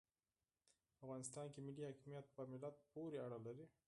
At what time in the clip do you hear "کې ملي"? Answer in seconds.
1.53-1.83